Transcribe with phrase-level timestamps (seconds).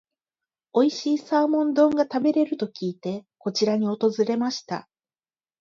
[0.73, 4.89] おいしいサーモン丼が食べれると聞いて、こちらに訪れました。